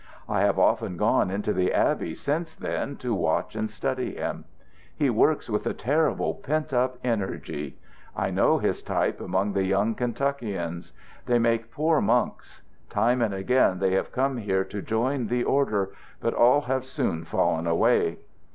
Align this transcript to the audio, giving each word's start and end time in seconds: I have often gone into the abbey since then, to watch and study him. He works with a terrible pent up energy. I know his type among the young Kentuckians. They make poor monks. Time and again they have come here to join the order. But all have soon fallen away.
I 0.27 0.41
have 0.41 0.57
often 0.57 0.97
gone 0.97 1.29
into 1.29 1.53
the 1.53 1.71
abbey 1.71 2.15
since 2.15 2.55
then, 2.55 2.95
to 2.95 3.13
watch 3.13 3.55
and 3.55 3.69
study 3.69 4.15
him. 4.15 4.45
He 4.95 5.11
works 5.11 5.47
with 5.47 5.67
a 5.67 5.75
terrible 5.75 6.33
pent 6.33 6.73
up 6.73 6.97
energy. 7.03 7.77
I 8.15 8.31
know 8.31 8.57
his 8.57 8.81
type 8.81 9.21
among 9.21 9.53
the 9.53 9.63
young 9.63 9.93
Kentuckians. 9.93 10.91
They 11.27 11.37
make 11.37 11.69
poor 11.69 12.01
monks. 12.01 12.63
Time 12.89 13.21
and 13.21 13.35
again 13.35 13.77
they 13.77 13.91
have 13.93 14.11
come 14.11 14.37
here 14.37 14.63
to 14.63 14.81
join 14.81 15.27
the 15.27 15.43
order. 15.43 15.91
But 16.19 16.33
all 16.33 16.61
have 16.61 16.83
soon 16.83 17.23
fallen 17.23 17.67
away. 17.67 18.17